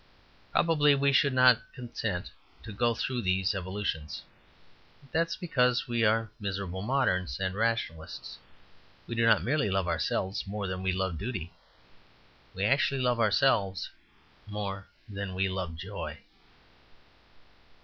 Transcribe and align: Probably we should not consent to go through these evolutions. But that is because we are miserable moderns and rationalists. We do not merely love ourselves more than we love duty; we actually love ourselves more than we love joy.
Probably 0.51 0.95
we 0.95 1.13
should 1.13 1.31
not 1.31 1.61
consent 1.75 2.31
to 2.63 2.73
go 2.73 2.95
through 2.95 3.21
these 3.21 3.53
evolutions. 3.53 4.23
But 4.99 5.11
that 5.11 5.27
is 5.27 5.35
because 5.35 5.87
we 5.87 6.03
are 6.03 6.31
miserable 6.39 6.81
moderns 6.81 7.39
and 7.39 7.53
rationalists. 7.53 8.39
We 9.05 9.13
do 9.13 9.27
not 9.27 9.43
merely 9.43 9.69
love 9.69 9.87
ourselves 9.87 10.47
more 10.47 10.65
than 10.65 10.81
we 10.81 10.91
love 10.91 11.19
duty; 11.19 11.53
we 12.55 12.65
actually 12.65 13.01
love 13.01 13.19
ourselves 13.19 13.91
more 14.47 14.87
than 15.07 15.35
we 15.35 15.47
love 15.47 15.75
joy. 15.75 16.17